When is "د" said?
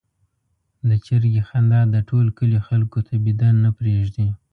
0.87-0.89, 1.93-1.95